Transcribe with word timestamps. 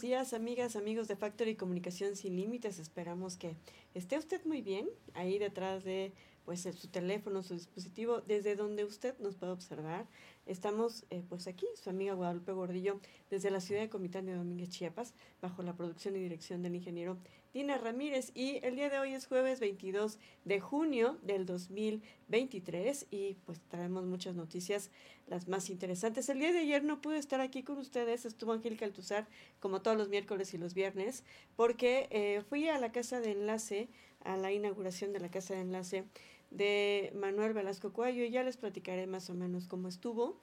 días, 0.00 0.34
amigas, 0.34 0.76
amigos 0.76 1.08
de 1.08 1.16
Factory 1.16 1.56
Comunicación 1.56 2.16
Sin 2.16 2.36
Límites. 2.36 2.78
Esperamos 2.78 3.38
que 3.38 3.56
esté 3.94 4.18
usted 4.18 4.44
muy 4.44 4.60
bien 4.60 4.86
ahí 5.14 5.38
detrás 5.38 5.84
de 5.84 6.12
pues 6.44 6.60
su 6.60 6.88
teléfono, 6.88 7.42
su 7.42 7.54
dispositivo, 7.54 8.20
desde 8.20 8.56
donde 8.56 8.84
usted 8.84 9.18
nos 9.20 9.36
puede 9.36 9.52
observar. 9.52 10.06
Estamos 10.44 11.06
eh, 11.08 11.22
pues 11.28 11.46
aquí, 11.46 11.66
su 11.82 11.88
amiga 11.88 12.12
Guadalupe 12.12 12.52
Gordillo, 12.52 13.00
desde 13.30 13.50
la 13.50 13.60
ciudad 13.60 13.80
de 13.80 13.88
Comitán 13.88 14.26
de 14.26 14.34
Domínguez, 14.34 14.68
Chiapas, 14.68 15.14
bajo 15.40 15.62
la 15.62 15.74
producción 15.74 16.14
y 16.16 16.20
dirección 16.20 16.62
del 16.62 16.74
ingeniero 16.74 17.16
Dina 17.54 17.78
Ramírez. 17.78 18.30
Y 18.34 18.60
el 18.62 18.76
día 18.76 18.90
de 18.90 18.98
hoy 18.98 19.14
es 19.14 19.26
jueves 19.26 19.60
22 19.60 20.18
de 20.44 20.60
junio 20.60 21.18
del 21.22 21.46
2023 21.46 23.06
y 23.10 23.36
pues 23.46 23.60
traemos 23.68 24.04
muchas 24.04 24.34
noticias, 24.34 24.90
las 25.26 25.48
más 25.48 25.70
interesantes. 25.70 26.28
El 26.28 26.38
día 26.38 26.52
de 26.52 26.60
ayer 26.60 26.84
no 26.84 27.00
pude 27.00 27.18
estar 27.18 27.40
aquí 27.40 27.62
con 27.62 27.78
ustedes, 27.78 28.24
estuvo 28.24 28.52
Angélica 28.52 28.84
Altuzar 28.84 29.26
como 29.60 29.82
todos 29.82 29.96
los 29.96 30.08
miércoles 30.08 30.52
y 30.54 30.58
los 30.58 30.74
viernes, 30.74 31.24
porque 31.56 32.08
eh, 32.10 32.42
fui 32.48 32.68
a 32.68 32.78
la 32.78 32.92
casa 32.92 33.20
de 33.20 33.32
enlace, 33.32 33.88
a 34.24 34.36
la 34.36 34.52
inauguración 34.52 35.12
de 35.12 35.20
la 35.20 35.30
casa 35.30 35.54
de 35.54 35.60
enlace 35.60 36.04
de 36.50 37.12
Manuel 37.14 37.52
Velasco 37.52 37.92
Cuello 37.92 38.24
y 38.24 38.30
ya 38.30 38.42
les 38.42 38.56
platicaré 38.56 39.06
más 39.06 39.28
o 39.30 39.34
menos 39.34 39.66
cómo 39.66 39.88
estuvo. 39.88 40.40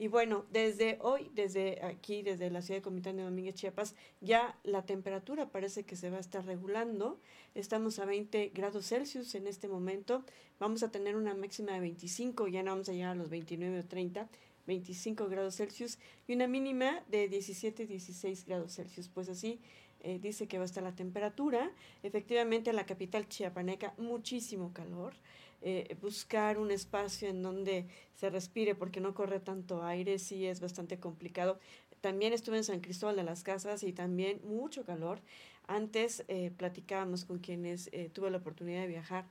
Y 0.00 0.06
bueno, 0.06 0.46
desde 0.52 0.96
hoy, 1.00 1.28
desde 1.34 1.84
aquí, 1.84 2.22
desde 2.22 2.50
la 2.50 2.62
ciudad 2.62 2.78
de 2.78 2.82
Comitán 2.82 3.16
de 3.16 3.24
Domínguez, 3.24 3.56
Chiapas, 3.56 3.96
ya 4.20 4.56
la 4.62 4.86
temperatura 4.86 5.50
parece 5.50 5.82
que 5.82 5.96
se 5.96 6.08
va 6.08 6.18
a 6.18 6.20
estar 6.20 6.46
regulando. 6.46 7.18
Estamos 7.56 7.98
a 7.98 8.04
20 8.04 8.52
grados 8.54 8.86
Celsius 8.86 9.34
en 9.34 9.48
este 9.48 9.66
momento. 9.66 10.24
Vamos 10.60 10.84
a 10.84 10.92
tener 10.92 11.16
una 11.16 11.34
máxima 11.34 11.72
de 11.72 11.80
25, 11.80 12.46
ya 12.46 12.62
no 12.62 12.70
vamos 12.70 12.88
a 12.88 12.92
llegar 12.92 13.10
a 13.10 13.14
los 13.16 13.28
29 13.28 13.80
o 13.80 13.84
30. 13.84 14.28
25 14.68 15.28
grados 15.28 15.56
Celsius 15.56 15.98
y 16.28 16.34
una 16.34 16.46
mínima 16.46 17.02
de 17.08 17.26
17, 17.26 17.86
16 17.86 18.44
grados 18.46 18.76
Celsius. 18.76 19.08
Pues 19.08 19.28
así 19.28 19.58
eh, 20.00 20.20
dice 20.20 20.46
que 20.46 20.58
va 20.58 20.62
a 20.62 20.66
estar 20.66 20.84
la 20.84 20.94
temperatura. 20.94 21.72
Efectivamente, 22.04 22.70
en 22.70 22.76
la 22.76 22.86
capital 22.86 23.28
chiapaneca, 23.28 23.94
muchísimo 23.98 24.72
calor. 24.72 25.14
Eh, 25.60 25.96
buscar 26.00 26.58
un 26.58 26.70
espacio 26.70 27.28
en 27.28 27.42
donde 27.42 27.86
se 28.14 28.30
respire 28.30 28.76
porque 28.76 29.00
no 29.00 29.14
corre 29.14 29.40
tanto 29.40 29.82
aire, 29.82 30.18
sí 30.18 30.46
es 30.46 30.60
bastante 30.60 30.98
complicado. 31.00 31.58
También 32.00 32.32
estuve 32.32 32.58
en 32.58 32.64
San 32.64 32.80
Cristóbal 32.80 33.16
de 33.16 33.24
las 33.24 33.42
Casas 33.42 33.82
y 33.82 33.92
también 33.92 34.40
mucho 34.44 34.84
calor. 34.84 35.20
Antes 35.66 36.24
eh, 36.28 36.52
platicábamos 36.56 37.24
con 37.24 37.38
quienes 37.38 37.88
eh, 37.92 38.08
tuve 38.12 38.30
la 38.30 38.38
oportunidad 38.38 38.82
de 38.82 38.86
viajar 38.86 39.26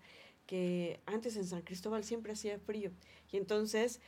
que 0.46 1.00
antes 1.06 1.36
en 1.38 1.46
San 1.46 1.62
Cristóbal 1.62 2.04
siempre 2.04 2.34
hacía 2.34 2.58
frío 2.60 2.92
y 3.32 3.38
entonces 3.38 4.00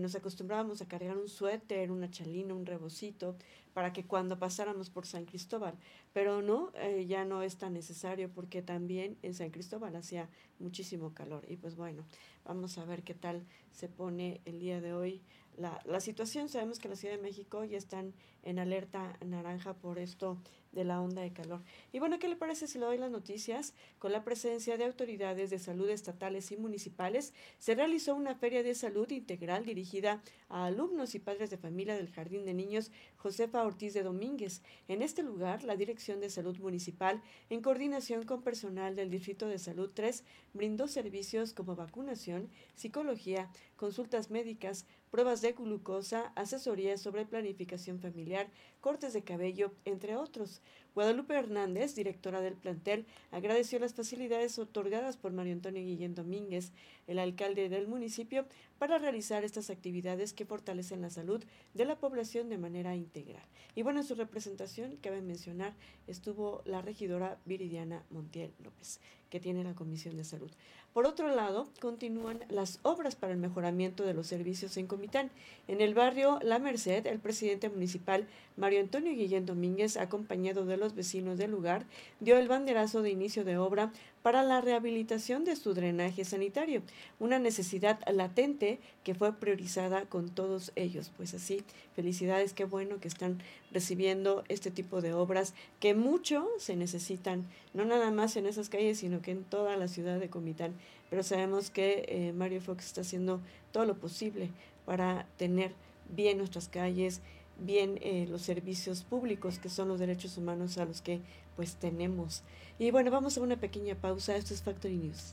nos 0.00 0.16
acostumbrábamos 0.16 0.82
a 0.82 0.88
cargar 0.88 1.16
un 1.16 1.28
suéter, 1.28 1.92
una 1.92 2.10
chalina, 2.10 2.54
un 2.54 2.66
rebocito 2.66 3.36
para 3.76 3.92
que 3.92 4.06
cuando 4.06 4.38
pasáramos 4.38 4.88
por 4.88 5.04
San 5.04 5.26
Cristóbal, 5.26 5.74
pero 6.14 6.40
no, 6.40 6.72
eh, 6.76 7.04
ya 7.06 7.26
no 7.26 7.42
es 7.42 7.58
tan 7.58 7.74
necesario 7.74 8.30
porque 8.30 8.62
también 8.62 9.18
en 9.20 9.34
San 9.34 9.50
Cristóbal 9.50 9.94
hacía 9.96 10.30
muchísimo 10.58 11.12
calor. 11.12 11.44
Y 11.46 11.58
pues 11.58 11.76
bueno, 11.76 12.02
vamos 12.46 12.78
a 12.78 12.86
ver 12.86 13.02
qué 13.02 13.12
tal 13.12 13.44
se 13.72 13.88
pone 13.88 14.40
el 14.46 14.60
día 14.60 14.80
de 14.80 14.94
hoy 14.94 15.20
la, 15.56 15.80
la 15.84 16.00
situación. 16.00 16.48
Sabemos 16.48 16.78
que 16.78 16.88
la 16.88 16.96
Ciudad 16.96 17.16
de 17.16 17.22
México 17.22 17.64
ya 17.64 17.78
están 17.78 18.14
en 18.42 18.58
alerta 18.58 19.18
naranja 19.24 19.74
por 19.74 19.98
esto 19.98 20.38
de 20.76 20.84
la 20.84 21.00
onda 21.00 21.22
de 21.22 21.32
calor. 21.32 21.62
Y 21.92 21.98
bueno, 21.98 22.18
¿qué 22.18 22.28
le 22.28 22.36
parece 22.36 22.68
si 22.68 22.78
le 22.78 22.84
doy 22.84 22.98
las 22.98 23.10
noticias? 23.10 23.74
Con 23.98 24.12
la 24.12 24.22
presencia 24.24 24.76
de 24.76 24.84
autoridades 24.84 25.50
de 25.50 25.58
salud 25.58 25.88
estatales 25.88 26.52
y 26.52 26.56
municipales, 26.56 27.32
se 27.58 27.74
realizó 27.74 28.14
una 28.14 28.34
feria 28.34 28.62
de 28.62 28.74
salud 28.74 29.10
integral 29.10 29.64
dirigida 29.64 30.22
a 30.48 30.66
alumnos 30.66 31.14
y 31.14 31.18
padres 31.18 31.50
de 31.50 31.56
familia 31.56 31.96
del 31.96 32.10
Jardín 32.10 32.44
de 32.44 32.54
Niños 32.54 32.92
Josefa 33.16 33.64
Ortiz 33.64 33.94
de 33.94 34.02
Domínguez. 34.02 34.62
En 34.86 35.02
este 35.02 35.22
lugar, 35.22 35.64
la 35.64 35.76
Dirección 35.76 36.20
de 36.20 36.30
Salud 36.30 36.56
Municipal, 36.58 37.22
en 37.48 37.62
coordinación 37.62 38.24
con 38.24 38.42
personal 38.42 38.94
del 38.94 39.10
Distrito 39.10 39.48
de 39.48 39.58
Salud 39.58 39.90
3, 39.94 40.24
brindó 40.52 40.88
servicios 40.88 41.54
como 41.54 41.74
vacunación, 41.74 42.50
psicología, 42.74 43.50
consultas 43.76 44.30
médicas, 44.30 44.86
pruebas 45.16 45.40
de 45.40 45.52
glucosa, 45.52 46.30
asesoría 46.34 46.98
sobre 46.98 47.24
planificación 47.24 47.98
familiar, 47.98 48.50
cortes 48.82 49.14
de 49.14 49.24
cabello, 49.24 49.72
entre 49.86 50.14
otros. 50.14 50.60
Guadalupe 50.96 51.34
Hernández, 51.34 51.94
directora 51.94 52.40
del 52.40 52.54
plantel, 52.54 53.04
agradeció 53.30 53.78
las 53.78 53.92
facilidades 53.92 54.58
otorgadas 54.58 55.18
por 55.18 55.30
Mario 55.30 55.52
Antonio 55.52 55.82
Guillén 55.82 56.14
Domínguez, 56.14 56.72
el 57.06 57.18
alcalde 57.18 57.68
del 57.68 57.86
municipio, 57.86 58.46
para 58.78 58.96
realizar 58.96 59.44
estas 59.44 59.68
actividades 59.68 60.32
que 60.32 60.46
fortalecen 60.46 61.02
la 61.02 61.10
salud 61.10 61.44
de 61.74 61.84
la 61.84 61.98
población 61.98 62.48
de 62.48 62.56
manera 62.56 62.96
integral. 62.96 63.44
Y 63.74 63.82
bueno, 63.82 64.00
en 64.00 64.06
su 64.06 64.14
representación, 64.14 64.96
cabe 65.02 65.20
mencionar, 65.20 65.74
estuvo 66.06 66.62
la 66.64 66.80
regidora 66.80 67.38
Viridiana 67.44 68.02
Montiel 68.08 68.54
López, 68.64 68.98
que 69.28 69.38
tiene 69.38 69.64
la 69.64 69.74
Comisión 69.74 70.16
de 70.16 70.24
Salud. 70.24 70.50
Por 70.94 71.04
otro 71.04 71.28
lado, 71.28 71.68
continúan 71.78 72.40
las 72.48 72.80
obras 72.82 73.16
para 73.16 73.34
el 73.34 73.38
mejoramiento 73.38 74.02
de 74.02 74.14
los 74.14 74.28
servicios 74.28 74.78
en 74.78 74.86
Comitán. 74.86 75.30
En 75.68 75.82
el 75.82 75.92
barrio 75.92 76.38
La 76.40 76.58
Merced, 76.58 77.06
el 77.06 77.18
presidente 77.18 77.68
municipal 77.68 78.26
Mario 78.56 78.80
Antonio 78.80 79.12
Guillén 79.12 79.44
Domínguez, 79.44 79.98
acompañado 79.98 80.64
de 80.64 80.78
los 80.78 80.94
vecinos 80.94 81.36
del 81.36 81.50
lugar, 81.50 81.84
dio 82.20 82.38
el 82.38 82.48
banderazo 82.48 83.02
de 83.02 83.10
inicio 83.10 83.44
de 83.44 83.58
obra 83.58 83.92
para 84.22 84.42
la 84.42 84.62
rehabilitación 84.62 85.44
de 85.44 85.56
su 85.56 85.74
drenaje 85.74 86.24
sanitario, 86.24 86.82
una 87.20 87.38
necesidad 87.38 88.00
latente 88.10 88.78
que 89.04 89.14
fue 89.14 89.34
priorizada 89.34 90.06
con 90.06 90.30
todos 90.30 90.72
ellos. 90.74 91.12
Pues 91.18 91.34
así, 91.34 91.62
felicidades, 91.94 92.54
qué 92.54 92.64
bueno 92.64 92.98
que 92.98 93.08
están 93.08 93.42
recibiendo 93.72 94.42
este 94.48 94.70
tipo 94.70 95.02
de 95.02 95.12
obras 95.12 95.52
que 95.78 95.94
mucho 95.94 96.48
se 96.58 96.76
necesitan, 96.76 97.44
no 97.74 97.84
nada 97.84 98.10
más 98.10 98.36
en 98.36 98.46
esas 98.46 98.70
calles, 98.70 98.98
sino 98.98 99.20
que 99.20 99.32
en 99.32 99.44
toda 99.44 99.76
la 99.76 99.86
ciudad 99.86 100.18
de 100.18 100.30
Comitán. 100.30 100.72
Pero 101.10 101.22
sabemos 101.22 101.70
que 101.70 102.06
eh, 102.08 102.32
Mario 102.32 102.62
Fox 102.62 102.86
está 102.86 103.02
haciendo 103.02 103.40
todo 103.70 103.84
lo 103.84 103.96
posible 103.96 104.48
para 104.86 105.26
tener 105.36 105.72
bien 106.08 106.38
nuestras 106.38 106.68
calles, 106.68 107.20
bien 107.58 107.98
eh, 108.02 108.26
los 108.28 108.42
servicios 108.42 109.04
públicos, 109.04 109.58
que 109.58 109.68
son 109.68 109.88
los 109.88 109.98
derechos 109.98 110.36
humanos 110.36 110.78
a 110.78 110.84
los 110.84 111.00
que 111.00 111.20
pues 111.56 111.76
tenemos. 111.76 112.42
Y 112.78 112.90
bueno, 112.90 113.10
vamos 113.10 113.38
a 113.38 113.40
una 113.40 113.56
pequeña 113.56 113.94
pausa. 113.94 114.36
Esto 114.36 114.54
es 114.54 114.62
Factory 114.62 114.96
News. 114.96 115.32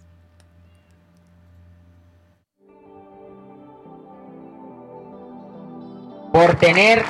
Por 6.32 6.56
tener 6.56 7.04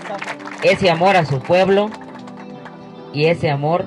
ese 0.64 0.90
amor 0.90 1.16
a 1.16 1.26
su 1.26 1.40
pueblo 1.40 1.90
y 3.14 3.26
ese 3.26 3.50
amor 3.50 3.86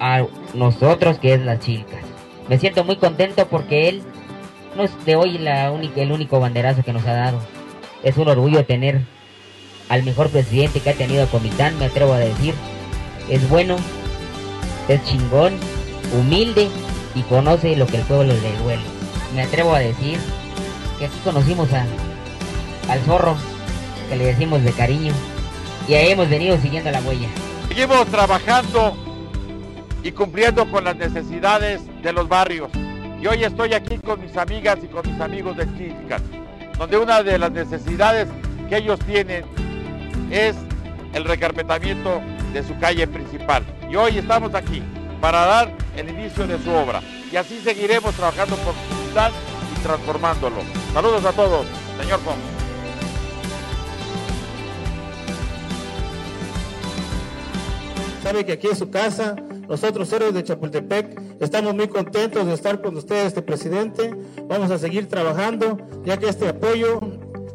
a 0.00 0.26
nosotros 0.54 1.18
que 1.18 1.34
es 1.34 1.40
las 1.40 1.60
chicas. 1.60 2.02
Me 2.48 2.58
siento 2.58 2.82
muy 2.82 2.96
contento 2.96 3.46
porque 3.46 3.88
él 3.88 4.02
no 4.76 4.84
es 4.84 5.04
de 5.04 5.16
hoy 5.16 5.38
la 5.38 5.70
única, 5.70 6.00
el 6.00 6.12
único 6.12 6.40
banderazo 6.40 6.82
que 6.82 6.92
nos 6.92 7.06
ha 7.06 7.12
dado. 7.12 7.40
Es 8.02 8.16
un 8.16 8.28
orgullo 8.28 8.64
tener 8.64 9.02
al 9.88 10.02
mejor 10.02 10.28
presidente 10.28 10.80
que 10.80 10.90
ha 10.90 10.94
tenido 10.94 11.26
Comitán, 11.28 11.78
me 11.78 11.86
atrevo 11.86 12.12
a 12.12 12.18
decir. 12.18 12.54
Es 13.28 13.46
bueno, 13.48 13.76
es 14.88 15.02
chingón, 15.04 15.54
humilde 16.18 16.68
y 17.14 17.22
conoce 17.22 17.76
lo 17.76 17.86
que 17.86 17.98
el 17.98 18.02
pueblo 18.02 18.32
le 18.32 18.56
duele. 18.62 18.82
Me 19.34 19.42
atrevo 19.42 19.74
a 19.74 19.80
decir 19.80 20.18
que 20.98 21.06
aquí 21.06 21.18
conocimos 21.24 21.68
a, 21.72 21.84
al 22.90 23.00
zorro, 23.00 23.36
que 24.08 24.16
le 24.16 24.26
decimos 24.26 24.62
de 24.62 24.72
cariño, 24.72 25.12
y 25.86 25.94
ahí 25.94 26.12
hemos 26.12 26.28
venido 26.28 26.58
siguiendo 26.58 26.90
la 26.90 27.00
huella. 27.00 27.28
Seguimos 27.68 28.06
trabajando 28.06 28.96
y 30.02 30.12
cumpliendo 30.12 30.70
con 30.70 30.84
las 30.84 30.96
necesidades 30.96 31.82
de 32.02 32.12
los 32.12 32.28
barrios. 32.28 32.70
Y 33.20 33.26
hoy 33.26 33.44
estoy 33.44 33.74
aquí 33.74 33.98
con 33.98 34.20
mis 34.20 34.36
amigas 34.36 34.78
y 34.82 34.86
con 34.86 35.10
mis 35.10 35.20
amigos 35.20 35.56
de 35.56 35.66
Críticas, 35.66 36.22
donde 36.78 36.98
una 36.98 37.22
de 37.22 37.38
las 37.38 37.50
necesidades 37.50 38.28
que 38.68 38.76
ellos 38.78 38.98
tienen 39.00 39.44
es 40.30 40.56
el 41.14 41.24
recarpetamiento 41.24 42.20
de 42.52 42.62
su 42.62 42.78
calle 42.78 43.06
principal. 43.06 43.64
Y 43.90 43.96
hoy 43.96 44.18
estamos 44.18 44.54
aquí 44.54 44.82
para 45.20 45.46
dar 45.46 45.72
el 45.96 46.08
inicio 46.08 46.46
de 46.46 46.58
su 46.58 46.70
obra. 46.70 47.02
Y 47.32 47.36
así 47.36 47.60
seguiremos 47.60 48.14
trabajando 48.14 48.56
por 48.56 48.74
su 48.74 49.06
ciudad 49.06 49.30
y 49.76 49.82
transformándolo. 49.82 50.56
Saludos 50.92 51.24
a 51.24 51.32
todos, 51.32 51.66
señor 52.00 52.20
Fox. 52.20 52.36
Sabe 58.22 58.44
que 58.44 58.52
aquí 58.52 58.68
es 58.68 58.78
su 58.78 58.90
casa. 58.90 59.36
Nosotros, 59.68 60.10
héroes 60.12 60.32
de 60.32 60.42
Chapultepec, 60.44 61.20
estamos 61.40 61.74
muy 61.74 61.88
contentos 61.88 62.46
de 62.46 62.54
estar 62.54 62.80
con 62.80 62.96
ustedes, 62.96 63.26
este 63.26 63.42
presidente. 63.42 64.14
Vamos 64.44 64.70
a 64.70 64.78
seguir 64.78 65.08
trabajando, 65.08 65.78
ya 66.04 66.16
que 66.16 66.28
este 66.28 66.48
apoyo 66.48 67.00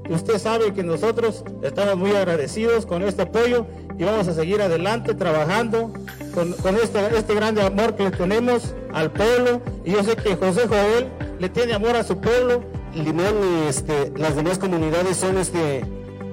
Usted 0.09 0.37
sabe 0.37 0.73
que 0.73 0.83
nosotros 0.83 1.43
estamos 1.61 1.97
muy 1.97 2.11
agradecidos 2.11 2.85
con 2.85 3.03
este 3.03 3.23
apoyo 3.23 3.65
y 3.97 4.03
vamos 4.03 4.27
a 4.27 4.33
seguir 4.33 4.61
adelante 4.61 5.13
trabajando 5.13 5.93
con, 6.33 6.75
este, 6.77 6.99
este 7.17 7.35
grande 7.35 7.61
amor 7.61 7.95
que 7.95 8.03
le 8.03 8.11
tenemos 8.11 8.75
al 8.93 9.11
pueblo. 9.11 9.61
Y 9.85 9.91
yo 9.91 10.03
sé 10.03 10.15
que 10.15 10.35
José 10.35 10.67
Joel 10.67 11.09
le 11.39 11.49
tiene 11.49 11.73
amor 11.73 11.95
a 11.95 12.03
su 12.03 12.17
pueblo. 12.19 12.63
Limón 12.93 13.35
y 13.43 13.67
este, 13.67 14.11
las 14.15 14.35
demás 14.35 14.59
comunidades 14.59 15.17
son 15.17 15.37
este, 15.37 15.83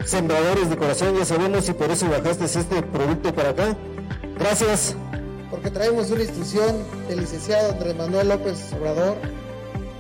sembradores 0.05 0.69
de 0.69 0.77
corazón, 0.77 1.17
ya 1.17 1.25
sabemos, 1.25 1.69
y 1.69 1.73
por 1.73 1.91
eso 1.91 2.09
bajaste 2.09 2.45
este 2.45 2.83
producto 2.83 3.35
para 3.35 3.51
acá. 3.51 3.77
Gracias. 4.39 4.95
Porque 5.51 5.71
traemos 5.71 6.11
una 6.11 6.23
instrucción 6.23 6.77
del 7.09 7.21
licenciado 7.21 7.73
Andrés 7.73 7.97
Manuel 7.97 8.29
López 8.29 8.73
Obrador, 8.79 9.17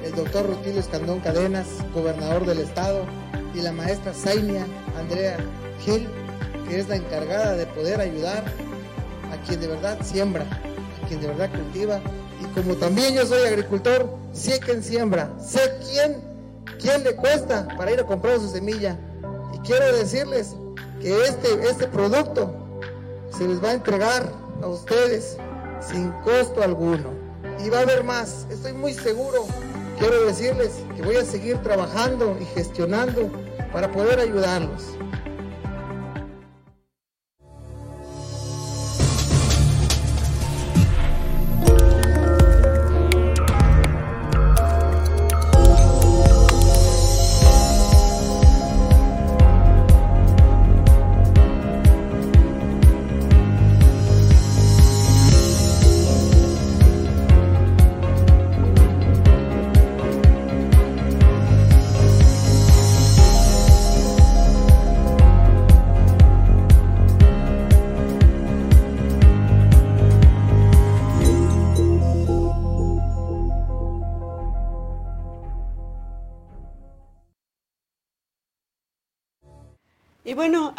el 0.04 0.14
doctor 0.14 0.46
Rutilio 0.46 0.80
Escandón 0.80 1.20
Cadenas, 1.20 1.66
gobernador 1.94 2.46
del 2.46 2.60
estado, 2.60 3.04
y 3.54 3.60
la 3.60 3.72
maestra 3.72 4.14
Zainia 4.14 4.66
Andrea 4.98 5.36
Gil, 5.84 6.08
que 6.68 6.78
es 6.78 6.88
la 6.88 6.96
encargada 6.96 7.56
de 7.56 7.66
poder 7.66 8.00
ayudar 8.00 8.44
a 9.32 9.46
quien 9.46 9.60
de 9.60 9.68
verdad 9.68 9.98
siembra, 10.02 10.44
a 10.44 11.08
quien 11.08 11.20
de 11.20 11.28
verdad 11.28 11.50
cultiva. 11.50 12.00
Y 12.40 12.44
como 12.54 12.74
también 12.76 13.14
yo 13.14 13.26
soy 13.26 13.46
agricultor, 13.46 14.08
sé 14.32 14.60
quién 14.60 14.82
siembra, 14.82 15.30
sé 15.38 15.60
quién, 15.90 16.22
quién 16.80 17.04
le 17.04 17.16
cuesta 17.16 17.68
para 17.76 17.90
ir 17.90 18.00
a 18.00 18.06
comprar 18.06 18.38
su 18.38 18.48
semilla. 18.48 18.98
Y 19.54 19.58
quiero 19.58 19.94
decirles 19.96 20.54
que 21.00 21.24
este, 21.24 21.68
este 21.68 21.86
producto 21.86 22.54
se 23.36 23.46
les 23.46 23.62
va 23.62 23.70
a 23.70 23.74
entregar 23.74 24.32
a 24.62 24.66
ustedes 24.66 25.36
sin 25.80 26.10
costo 26.22 26.62
alguno. 26.62 27.10
Y 27.64 27.68
va 27.68 27.78
a 27.78 27.82
haber 27.82 28.04
más, 28.04 28.46
estoy 28.50 28.72
muy 28.72 28.94
seguro. 28.94 29.46
Quiero 30.00 30.24
decirles 30.24 30.82
que 30.96 31.02
voy 31.02 31.16
a 31.16 31.24
seguir 31.26 31.58
trabajando 31.58 32.34
y 32.40 32.46
gestionando 32.46 33.30
para 33.70 33.92
poder 33.92 34.18
ayudarlos. 34.18 34.96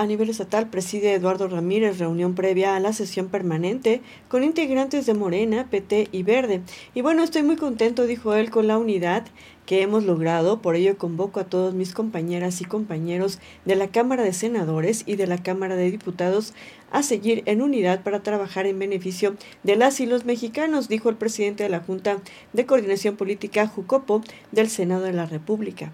A 0.02 0.08
nivel 0.08 0.32
estatal 0.32 0.68
preside 0.68 1.14
Eduardo 1.14 1.48
Ramírez 1.48 2.00
reunión 2.00 2.34
previa 2.34 2.76
a 2.76 2.80
la 2.80 2.92
sesión 2.92 3.28
permanente 3.28 4.02
con 4.30 4.44
integrantes 4.44 5.06
de 5.06 5.14
Morena, 5.14 5.68
PT 5.70 6.08
y 6.12 6.24
Verde. 6.24 6.62
Y 6.96 7.02
bueno, 7.02 7.22
estoy 7.22 7.44
muy 7.44 7.56
contento, 7.56 8.08
dijo 8.08 8.34
él, 8.34 8.50
con 8.50 8.66
la 8.66 8.80
unidad 8.80 9.28
que 9.68 9.84
hemos 9.84 10.04
logrado. 10.04 10.60
Por 10.60 10.76
ello 10.76 10.98
convoco 10.98 11.40
a 11.40 11.44
todos 11.44 11.76
mis 11.76 11.94
compañeras 11.94 12.62
y 12.62 12.66
compañeros 12.66 13.38
de 13.66 13.76
la 13.76 13.90
Cámara 13.90 14.24
de 14.24 14.34
Senadores 14.34 15.04
y 15.06 15.18
de 15.18 15.28
la 15.28 15.38
Cámara 15.38 15.76
de 15.76 15.92
Diputados 15.92 16.56
a 16.92 17.04
seguir 17.04 17.44
en 17.46 17.62
unidad 17.62 18.02
para 18.02 18.24
trabajar 18.24 18.66
en 18.66 18.80
beneficio 18.80 19.36
de 19.62 19.76
las 19.76 20.00
y 20.00 20.08
los 20.08 20.26
mexicanos, 20.26 20.90
dijo 20.90 21.10
el 21.10 21.16
presidente 21.16 21.62
de 21.62 21.70
la 21.70 21.82
Junta 21.82 22.18
de 22.54 22.66
Coordinación 22.66 23.18
Política 23.18 23.68
Jucopo 23.68 24.24
del 24.52 24.68
Senado 24.68 25.04
de 25.04 25.14
la 25.14 25.28
República. 25.28 25.92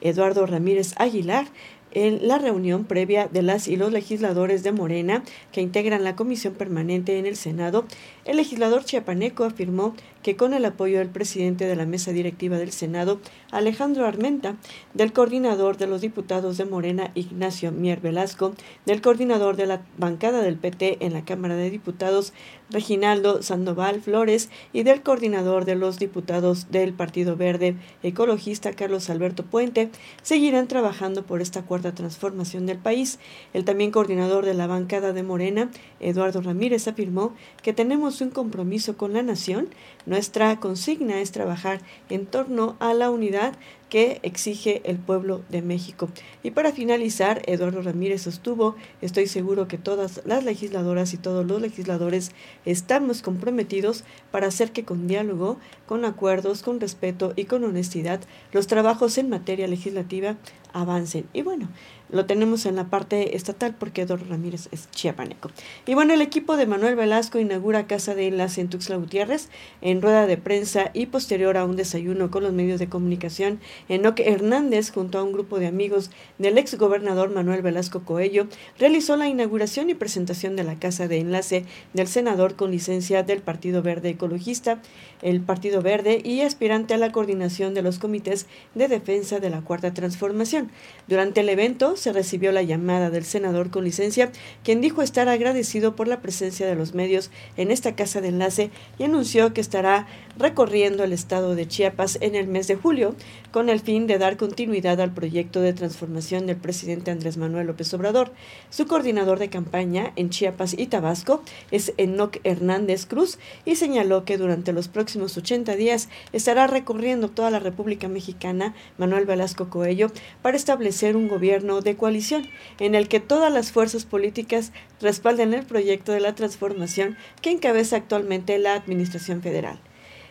Eduardo 0.00 0.46
Ramírez 0.46 0.94
Aguilar 0.96 1.46
en 1.92 2.26
la 2.26 2.38
reunión 2.38 2.84
previa 2.84 3.28
de 3.28 3.42
las 3.42 3.68
y 3.68 3.76
los 3.76 3.92
legisladores 3.92 4.62
de 4.62 4.72
Morena 4.72 5.22
que 5.52 5.60
integran 5.60 6.04
la 6.04 6.16
comisión 6.16 6.54
permanente 6.54 7.18
en 7.18 7.26
el 7.26 7.36
Senado, 7.36 7.84
el 8.24 8.36
legislador 8.36 8.84
chiapaneco 8.84 9.44
afirmó 9.44 9.94
que 10.22 10.36
con 10.36 10.52
el 10.52 10.64
apoyo 10.64 10.98
del 10.98 11.08
presidente 11.08 11.64
de 11.64 11.76
la 11.76 11.86
mesa 11.86 12.12
directiva 12.12 12.58
del 12.58 12.72
Senado, 12.72 13.20
Alejandro 13.50 14.06
Armenta, 14.06 14.56
del 14.94 15.12
coordinador 15.12 15.76
de 15.78 15.86
los 15.86 16.00
diputados 16.00 16.58
de 16.58 16.66
Morena, 16.66 17.10
Ignacio 17.14 17.72
Mier 17.72 18.00
Velasco, 18.00 18.52
del 18.84 19.00
coordinador 19.00 19.56
de 19.56 19.66
la 19.66 19.82
bancada 19.96 20.42
del 20.42 20.56
PT 20.56 21.04
en 21.04 21.14
la 21.14 21.24
Cámara 21.24 21.56
de 21.56 21.70
Diputados, 21.70 22.32
Reginaldo 22.68 23.42
Sandoval 23.42 24.00
Flores, 24.00 24.50
y 24.72 24.82
del 24.82 25.02
coordinador 25.02 25.64
de 25.64 25.74
los 25.74 25.98
diputados 25.98 26.70
del 26.70 26.92
Partido 26.92 27.36
Verde 27.36 27.76
Ecologista, 28.02 28.72
Carlos 28.72 29.10
Alberto 29.10 29.44
Puente, 29.44 29.90
seguirán 30.22 30.68
trabajando 30.68 31.24
por 31.24 31.40
esta 31.40 31.62
cuarta 31.62 31.94
transformación 31.94 32.66
del 32.66 32.78
país. 32.78 33.18
El 33.54 33.64
también 33.64 33.90
coordinador 33.90 34.44
de 34.44 34.54
la 34.54 34.66
bancada 34.66 35.12
de 35.12 35.22
Morena, 35.22 35.70
Eduardo 35.98 36.42
Ramírez, 36.42 36.86
afirmó 36.86 37.34
que 37.62 37.72
un 38.20 38.30
compromiso 38.30 38.96
con 38.96 39.12
la 39.12 39.22
nación, 39.22 39.68
nuestra 40.04 40.58
consigna 40.58 41.20
es 41.20 41.30
trabajar 41.30 41.80
en 42.08 42.26
torno 42.26 42.76
a 42.80 42.92
la 42.92 43.10
unidad 43.10 43.52
que 43.90 44.20
exige 44.22 44.80
el 44.84 44.96
pueblo 44.96 45.42
de 45.50 45.60
México. 45.60 46.08
Y 46.42 46.52
para 46.52 46.72
finalizar, 46.72 47.42
Eduardo 47.46 47.82
Ramírez 47.82 48.22
sostuvo, 48.22 48.76
estoy 49.02 49.26
seguro 49.26 49.68
que 49.68 49.76
todas 49.76 50.22
las 50.24 50.44
legisladoras 50.44 51.12
y 51.12 51.18
todos 51.18 51.44
los 51.46 51.60
legisladores 51.60 52.30
estamos 52.64 53.20
comprometidos 53.20 54.04
para 54.30 54.46
hacer 54.46 54.72
que 54.72 54.84
con 54.84 55.06
diálogo, 55.06 55.58
con 55.86 56.06
acuerdos, 56.06 56.62
con 56.62 56.80
respeto 56.80 57.34
y 57.36 57.44
con 57.44 57.64
honestidad, 57.64 58.20
los 58.52 58.66
trabajos 58.66 59.18
en 59.18 59.28
materia 59.28 59.66
legislativa 59.66 60.36
avancen. 60.72 61.26
Y 61.32 61.42
bueno, 61.42 61.68
lo 62.10 62.26
tenemos 62.26 62.66
en 62.66 62.76
la 62.76 62.90
parte 62.90 63.36
estatal 63.36 63.76
porque 63.78 64.02
Eduardo 64.02 64.26
Ramírez 64.28 64.68
es 64.72 64.90
chiapaneco. 64.90 65.50
Y 65.86 65.94
bueno, 65.94 66.14
el 66.14 66.22
equipo 66.22 66.56
de 66.56 66.66
Manuel 66.66 66.96
Velasco 66.96 67.38
inaugura 67.38 67.86
Casa 67.86 68.14
de 68.14 68.28
Enlace 68.28 68.60
en 68.60 68.68
Tuxtla 68.68 68.96
Gutiérrez 68.96 69.48
en 69.80 70.02
rueda 70.02 70.26
de 70.26 70.36
prensa 70.36 70.90
y 70.92 71.06
posterior 71.06 71.56
a 71.56 71.64
un 71.64 71.76
desayuno 71.76 72.30
con 72.30 72.42
los 72.42 72.52
medios 72.52 72.80
de 72.80 72.88
comunicación. 72.88 73.60
Enoque 73.88 74.30
Hernández, 74.30 74.90
junto 74.90 75.18
a 75.18 75.22
un 75.22 75.32
grupo 75.32 75.58
de 75.58 75.66
amigos 75.66 76.10
del 76.38 76.58
ex 76.58 76.76
gobernador 76.76 77.30
Manuel 77.30 77.62
Velasco 77.62 78.04
Coello, 78.04 78.46
realizó 78.78 79.16
la 79.16 79.28
inauguración 79.28 79.90
y 79.90 79.94
presentación 79.94 80.56
de 80.56 80.64
la 80.64 80.78
Casa 80.78 81.08
de 81.08 81.18
Enlace 81.18 81.64
del 81.94 82.08
senador 82.08 82.56
con 82.56 82.70
licencia 82.70 83.22
del 83.22 83.40
Partido 83.40 83.82
Verde 83.82 84.10
Ecologista, 84.10 84.80
el 85.22 85.40
Partido 85.40 85.82
Verde 85.82 86.20
y 86.24 86.40
aspirante 86.42 86.94
a 86.94 86.98
la 86.98 87.12
coordinación 87.12 87.74
de 87.74 87.82
los 87.82 87.98
comités 87.98 88.46
de 88.74 88.88
defensa 88.88 89.40
de 89.40 89.50
la 89.50 89.62
Cuarta 89.62 89.94
Transformación. 89.94 90.70
Durante 91.08 91.40
el 91.40 91.48
evento, 91.48 91.96
se 91.96 92.12
recibió 92.12 92.52
la 92.52 92.62
llamada 92.62 93.10
del 93.10 93.24
senador 93.24 93.70
con 93.70 93.84
licencia, 93.84 94.30
quien 94.62 94.80
dijo 94.80 95.02
estar 95.02 95.28
agradecido 95.28 95.96
por 95.96 96.08
la 96.08 96.20
presencia 96.20 96.66
de 96.66 96.74
los 96.74 96.94
medios 96.94 97.30
en 97.56 97.70
esta 97.70 97.94
casa 97.94 98.20
de 98.20 98.28
enlace 98.28 98.70
y 98.98 99.04
anunció 99.04 99.52
que 99.52 99.60
estará 99.60 100.06
recorriendo 100.38 101.04
el 101.04 101.12
estado 101.12 101.54
de 101.54 101.66
Chiapas 101.66 102.18
en 102.20 102.34
el 102.34 102.46
mes 102.46 102.66
de 102.66 102.76
julio 102.76 103.14
con 103.50 103.69
el 103.70 103.80
fin 103.80 104.06
de 104.06 104.18
dar 104.18 104.36
continuidad 104.36 105.00
al 105.00 105.14
proyecto 105.14 105.60
de 105.60 105.72
transformación 105.72 106.46
del 106.46 106.56
presidente 106.56 107.10
Andrés 107.10 107.36
Manuel 107.36 107.68
López 107.68 107.92
Obrador. 107.94 108.32
Su 108.68 108.86
coordinador 108.86 109.38
de 109.38 109.50
campaña 109.50 110.12
en 110.16 110.30
Chiapas 110.30 110.74
y 110.76 110.86
Tabasco 110.86 111.42
es 111.70 111.92
Enoc 111.96 112.38
Hernández 112.44 113.06
Cruz 113.06 113.38
y 113.64 113.76
señaló 113.76 114.24
que 114.24 114.38
durante 114.38 114.72
los 114.72 114.88
próximos 114.88 115.36
80 115.36 115.76
días 115.76 116.08
estará 116.32 116.66
recorriendo 116.66 117.30
toda 117.30 117.50
la 117.50 117.60
República 117.60 118.08
Mexicana 118.08 118.74
Manuel 118.98 119.26
Velasco 119.26 119.70
Coello 119.70 120.10
para 120.42 120.56
establecer 120.56 121.16
un 121.16 121.28
gobierno 121.28 121.80
de 121.80 121.96
coalición 121.96 122.48
en 122.78 122.94
el 122.94 123.08
que 123.08 123.20
todas 123.20 123.52
las 123.52 123.72
fuerzas 123.72 124.04
políticas 124.04 124.72
respalden 125.00 125.54
el 125.54 125.64
proyecto 125.64 126.12
de 126.12 126.20
la 126.20 126.34
transformación 126.34 127.16
que 127.40 127.50
encabeza 127.50 127.96
actualmente 127.96 128.58
la 128.58 128.74
Administración 128.74 129.42
Federal. 129.42 129.78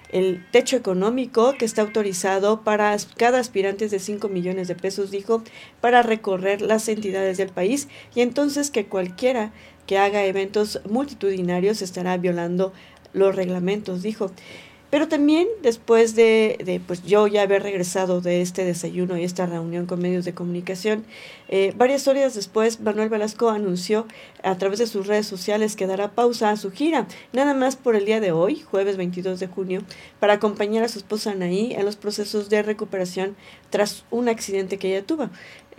El 0.09 0.45
techo 0.51 0.75
económico 0.75 1.53
que 1.53 1.65
está 1.65 1.83
autorizado 1.83 2.61
para 2.61 2.95
cada 3.15 3.39
aspirante 3.39 3.87
de 3.87 3.99
5 3.99 4.27
millones 4.27 4.67
de 4.67 4.75
pesos, 4.75 5.11
dijo, 5.11 5.43
para 5.81 6.01
recorrer 6.01 6.61
las 6.61 6.87
entidades 6.89 7.37
del 7.37 7.49
país 7.49 7.87
y 8.15 8.21
entonces 8.21 8.71
que 8.71 8.85
cualquiera 8.85 9.51
que 9.85 9.97
haga 9.97 10.25
eventos 10.25 10.81
multitudinarios 10.89 11.81
estará 11.81 12.17
violando 12.17 12.73
los 13.13 13.35
reglamentos, 13.35 14.03
dijo. 14.03 14.31
Pero 14.89 15.08
también 15.08 15.48
después 15.62 16.15
de, 16.15 16.58
de, 16.65 16.79
pues 16.79 17.03
yo 17.03 17.27
ya 17.27 17.43
haber 17.43 17.62
regresado 17.62 18.22
de 18.22 18.41
este 18.41 18.65
desayuno 18.65 19.17
y 19.17 19.24
esta 19.24 19.46
reunión 19.46 19.86
con 19.86 20.01
medios 20.01 20.25
de 20.25 20.34
comunicación, 20.34 21.05
eh, 21.48 21.74
varias 21.75 22.08
horas 22.08 22.34
después 22.34 22.79
Manuel 22.79 23.10
Velasco 23.10 23.50
anunció 23.50 24.08
a 24.43 24.58
través 24.58 24.79
de 24.79 24.88
sus 24.88 25.05
redes 25.05 25.27
sociales 25.27 25.75
que 25.75 25.88
dará 25.88 26.12
pausa 26.12 26.50
a 26.50 26.58
su 26.58 26.72
gira, 26.72 27.08
nada 27.34 27.53
más 27.53 27.75
por 27.75 27.96
el 27.96 28.05
día 28.05 28.19
de 28.19 28.31
hoy, 28.31 28.62
jueves 28.62 28.98
22 28.98 29.39
de 29.39 29.48
junio, 29.48 29.81
para 30.19 30.34
acompañar 30.34 30.84
a 30.84 30.89
su 30.89 30.98
esposa 30.98 31.31
Anaí 31.31 31.74
en 31.74 31.86
los 31.86 31.96
procesos 31.96 32.50
de 32.50 32.63
recuperación 32.63 33.36
tras 33.69 34.05
un 34.10 34.27
accidente 34.27 34.77
que 34.77 34.89
ella 34.89 35.05
tuvo. 35.05 35.29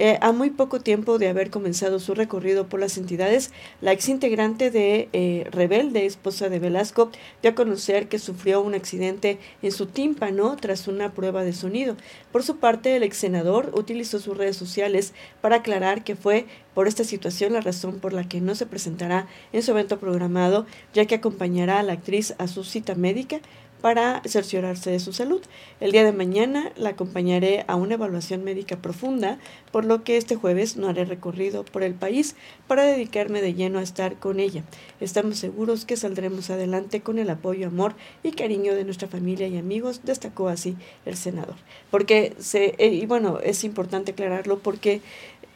Eh, 0.03 0.17
a 0.23 0.33
muy 0.33 0.49
poco 0.49 0.81
tiempo 0.81 1.19
de 1.19 1.29
haber 1.29 1.51
comenzado 1.51 2.01
su 2.01 2.15
recorrido 2.15 2.67
por 2.71 2.81
las 2.81 2.97
entidades, 2.97 3.53
la 3.83 3.93
exintegrante 3.93 4.71
de 4.71 5.11
eh, 5.13 5.47
Rebelde, 5.51 6.07
esposa 6.07 6.49
de 6.49 6.59
Velasco, 6.59 7.11
dio 7.43 7.51
a 7.51 7.55
conocer 7.55 8.09
que 8.09 8.19
sufrió 8.19 8.63
un 8.63 8.75
accidente 8.75 9.39
en 9.61 9.73
su 9.73 9.85
tímpano 9.85 10.57
tras 10.59 10.89
una 10.89 11.13
prueba 11.13 11.45
de 11.45 11.53
sonido. 11.53 11.99
Por 12.33 12.43
su 12.43 12.57
parte, 12.57 12.97
el 12.97 13.03
ex 13.03 13.19
senador 13.19 13.73
utilizó 13.75 14.21
sus 14.21 14.39
redes 14.39 14.57
sociales 14.57 15.13
para 15.43 15.57
aclarar 15.57 16.03
que 16.03 16.17
fue 16.17 16.47
por 16.73 16.89
esta 16.89 17.05
situación 17.05 17.53
la 17.53 17.61
razón 17.61 17.99
por 17.99 18.15
la 18.15 18.27
que 18.27 18.41
no 18.41 18.55
se 18.55 18.65
presentará 18.65 19.27
en 19.53 19.63
su 19.63 19.73
evento 19.73 19.99
programado, 19.99 20.65
ya 20.95 21.05
que 21.05 21.17
acompañará 21.17 21.79
a 21.79 21.83
la 21.83 21.93
actriz 21.93 22.35
a 22.39 22.49
su 22.49 22.65
cita 22.65 22.95
médica 22.95 23.41
para 23.81 24.23
cerciorarse 24.27 24.91
de 24.91 25.01
su 25.01 25.13
salud. 25.13 25.41
El 25.81 25.93
día 25.93 26.05
de 26.05 26.13
mañana 26.13 26.73
la 26.77 26.91
acompañaré 26.91 27.65
a 27.69 27.77
una 27.77 27.95
evaluación 27.95 28.45
médica 28.45 28.77
profunda, 28.77 29.39
por 29.73 29.85
lo 29.85 30.05
que 30.05 30.17
este 30.17 30.37
jueves 30.37 30.77
no 30.77 30.89
haré 30.89 31.05
recorrido 31.05 31.65
por 31.65 31.83
el 31.83 31.95
país 31.95 32.37
para 32.67 32.85
dedicarme 32.85 33.41
de 33.41 33.55
lleno 33.55 33.79
a 33.79 33.83
estar 33.83 34.17
con 34.19 34.41
ella. 34.41 34.65
Estamos 35.01 35.39
seguros 35.39 35.85
que 35.85 35.97
saldremos 35.97 36.51
adelante 36.51 37.01
con 37.01 37.19
el 37.19 37.31
apoyo, 37.31 37.69
amor 37.69 37.95
y 38.23 38.33
cariño 38.33 38.75
de 38.75 38.85
nuestra 38.85 39.09
familia 39.09 39.49
y 39.49 39.57
amigos, 39.57 40.03
destacó 40.05 40.49
así 40.49 40.77
el 41.07 41.17
senador. 41.17 41.57
Porque 41.91 42.35
se, 42.39 42.75
eh, 42.79 42.89
y 42.89 43.07
bueno, 43.07 43.41
es 43.43 43.65
importante 43.65 44.13
aclararlo 44.13 44.59
porque 44.59 45.01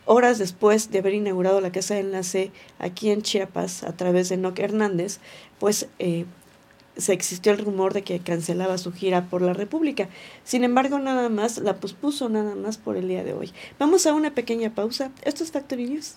horas 0.06 0.38
después 0.38 0.90
de 0.90 0.98
haber 0.98 1.14
inaugurado 1.14 1.60
la 1.60 1.72
casa 1.72 1.94
de 1.94 2.00
enlace 2.00 2.50
aquí 2.78 3.10
en 3.10 3.22
Chiapas 3.22 3.84
a 3.84 3.96
través 3.96 4.28
de 4.28 4.36
Noc 4.36 4.58
Hernández, 4.58 5.18
pues 5.58 5.88
eh, 5.98 6.26
se 6.96 7.12
existió 7.12 7.52
el 7.52 7.58
rumor 7.58 7.92
de 7.92 8.02
que 8.02 8.20
cancelaba 8.20 8.78
su 8.78 8.92
gira 8.92 9.26
por 9.28 9.42
la 9.42 9.52
República. 9.52 10.08
Sin 10.44 10.64
embargo, 10.64 10.98
nada 10.98 11.28
más 11.28 11.58
la 11.58 11.76
pospuso 11.76 12.28
nada 12.28 12.54
más 12.54 12.76
por 12.76 12.96
el 12.96 13.08
día 13.08 13.24
de 13.24 13.32
hoy. 13.32 13.52
Vamos 13.78 14.06
a 14.06 14.14
una 14.14 14.34
pequeña 14.34 14.74
pausa. 14.74 15.10
Esto 15.22 15.44
es 15.44 15.52
Factory 15.52 15.86
News. 15.86 16.16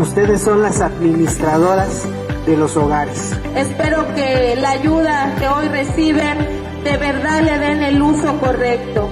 ustedes 0.00 0.40
son 0.40 0.62
las 0.62 0.80
administradoras 0.80 2.04
de 2.46 2.56
los 2.56 2.76
hogares. 2.76 3.32
Espero 3.54 4.06
que 4.14 4.56
la 4.56 4.70
ayuda 4.70 5.36
que 5.38 5.48
hoy 5.48 5.68
reciben 5.68 6.38
de 6.84 6.96
verdad 6.96 7.42
le 7.42 7.58
den 7.58 7.82
el 7.82 8.02
uso 8.02 8.38
correcto. 8.38 9.08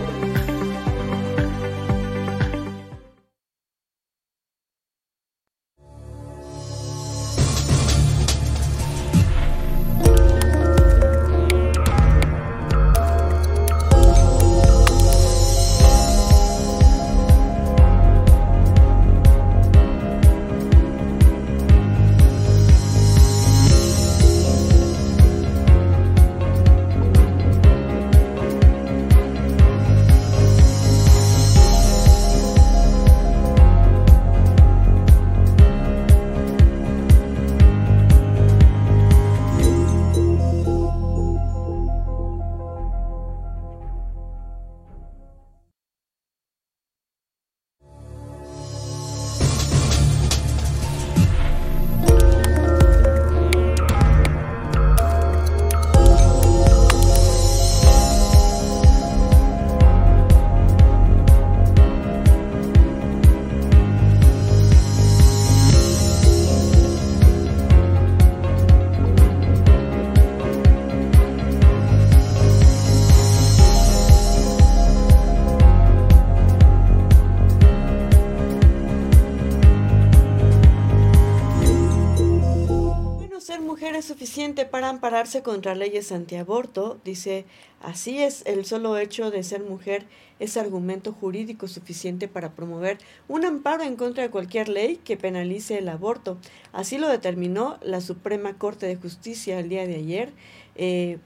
Para 84.70 84.88
ampararse 84.88 85.42
contra 85.42 85.74
leyes 85.74 86.12
antiaborto, 86.12 86.98
dice, 87.04 87.44
así 87.80 88.22
es, 88.22 88.42
el 88.46 88.64
solo 88.64 88.96
hecho 88.98 89.30
de 89.30 89.42
ser 89.42 89.62
mujer 89.62 90.06
es 90.40 90.56
argumento 90.56 91.12
jurídico 91.12 91.68
suficiente 91.68 92.28
para 92.28 92.52
promover 92.52 92.98
un 93.28 93.44
amparo 93.44 93.82
en 93.82 93.96
contra 93.96 94.22
de 94.22 94.30
cualquier 94.30 94.68
ley 94.68 94.96
que 94.96 95.16
penalice 95.16 95.78
el 95.78 95.88
aborto. 95.88 96.38
Así 96.72 96.98
lo 96.98 97.08
determinó 97.08 97.78
la 97.82 98.00
Suprema 98.00 98.56
Corte 98.58 98.86
de 98.86 98.96
Justicia 98.96 99.58
el 99.58 99.68
día 99.68 99.86
de 99.86 99.96
ayer 99.96 100.32
eh, 100.80 101.18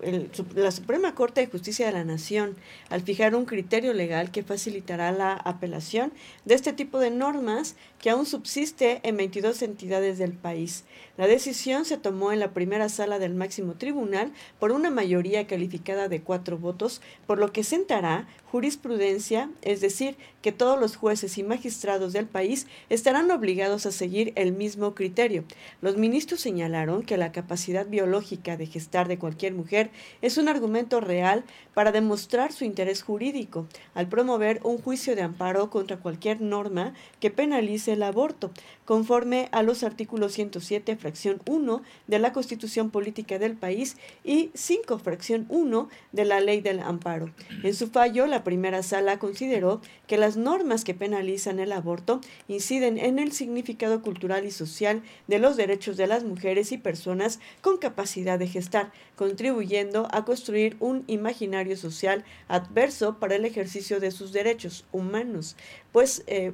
la 0.54 0.70
Suprema 0.70 1.14
Corte 1.14 1.42
de 1.42 1.46
Justicia 1.46 1.84
de 1.84 1.92
la 1.92 2.04
Nación 2.04 2.56
al 2.88 3.02
fijar 3.02 3.34
un 3.34 3.44
criterio 3.44 3.92
legal 3.92 4.30
que 4.30 4.42
facilitará 4.42 5.12
la 5.12 5.34
apelación 5.34 6.10
de 6.46 6.54
este 6.54 6.72
tipo 6.72 6.98
de 6.98 7.10
normas 7.10 7.76
que 8.02 8.10
aún 8.10 8.26
subsiste 8.26 9.00
en 9.04 9.16
22 9.16 9.62
entidades 9.62 10.18
del 10.18 10.32
país. 10.32 10.84
La 11.16 11.26
decisión 11.26 11.84
se 11.84 11.96
tomó 11.96 12.32
en 12.32 12.40
la 12.40 12.52
primera 12.52 12.88
sala 12.88 13.18
del 13.18 13.34
máximo 13.34 13.74
tribunal 13.74 14.32
por 14.58 14.72
una 14.72 14.90
mayoría 14.90 15.46
calificada 15.46 16.08
de 16.08 16.20
cuatro 16.20 16.58
votos, 16.58 17.00
por 17.26 17.38
lo 17.38 17.52
que 17.52 17.64
sentará 17.64 18.26
jurisprudencia 18.50 19.48
es 19.62 19.80
decir, 19.80 20.16
que 20.42 20.52
todos 20.52 20.78
los 20.78 20.96
jueces 20.96 21.38
y 21.38 21.42
magistrados 21.42 22.12
del 22.12 22.26
país 22.26 22.66
estarán 22.90 23.30
obligados 23.30 23.86
a 23.86 23.92
seguir 23.92 24.32
el 24.34 24.52
mismo 24.52 24.94
criterio. 24.94 25.44
Los 25.80 25.96
ministros 25.96 26.40
señalaron 26.40 27.02
que 27.02 27.16
la 27.16 27.32
capacidad 27.32 27.86
biológica 27.86 28.56
de 28.56 28.66
gestar 28.66 29.08
de 29.08 29.18
cualquier 29.18 29.54
mujer 29.54 29.90
es 30.20 30.36
un 30.36 30.48
argumento 30.48 31.00
real 31.00 31.44
para 31.74 31.92
demostrar 31.92 32.52
su 32.52 32.64
interés 32.64 33.02
jurídico 33.02 33.66
al 33.94 34.08
promover 34.08 34.60
un 34.64 34.78
juicio 34.78 35.16
de 35.16 35.22
amparo 35.22 35.70
contra 35.70 35.98
cualquier 35.98 36.40
norma 36.40 36.92
que 37.20 37.30
penalice 37.30 37.91
el 37.92 38.02
aborto, 38.02 38.50
conforme 38.84 39.48
a 39.52 39.62
los 39.62 39.84
artículos 39.84 40.32
107, 40.32 40.96
fracción 40.96 41.40
1 41.46 41.82
de 42.06 42.18
la 42.18 42.32
Constitución 42.32 42.90
Política 42.90 43.38
del 43.38 43.56
país 43.56 43.96
y 44.24 44.50
5, 44.54 44.98
fracción 44.98 45.46
1 45.48 45.88
de 46.12 46.24
la 46.24 46.40
Ley 46.40 46.60
del 46.60 46.80
Amparo. 46.80 47.30
En 47.62 47.74
su 47.74 47.88
fallo, 47.88 48.26
la 48.26 48.44
primera 48.44 48.82
sala 48.82 49.18
consideró 49.18 49.80
que 50.06 50.18
las 50.18 50.36
normas 50.36 50.84
que 50.84 50.94
penalizan 50.94 51.58
el 51.58 51.72
aborto 51.72 52.20
inciden 52.48 52.98
en 52.98 53.18
el 53.18 53.32
significado 53.32 54.02
cultural 54.02 54.44
y 54.44 54.50
social 54.50 55.02
de 55.26 55.38
los 55.38 55.56
derechos 55.56 55.96
de 55.96 56.06
las 56.06 56.24
mujeres 56.24 56.72
y 56.72 56.78
personas 56.78 57.40
con 57.60 57.78
capacidad 57.78 58.38
de 58.38 58.46
gestar, 58.46 58.92
contribuyendo 59.16 60.08
a 60.12 60.24
construir 60.24 60.76
un 60.80 61.04
imaginario 61.06 61.76
social 61.76 62.24
adverso 62.48 63.18
para 63.18 63.36
el 63.36 63.44
ejercicio 63.44 64.00
de 64.00 64.10
sus 64.10 64.32
derechos 64.32 64.84
humanos, 64.92 65.56
pues 65.92 66.22
eh, 66.26 66.52